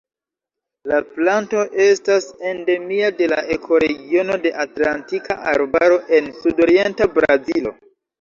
La 0.91 0.99
planto 1.15 1.65
estas 1.83 2.25
endemia 2.51 3.09
de 3.19 3.27
la 3.33 3.41
ekoregiono 3.55 4.37
de 4.47 4.53
Atlantika 4.63 5.37
Arbaro 5.53 6.01
en 6.21 6.31
sudorienta 6.39 7.09
Brazilo. 7.19 7.75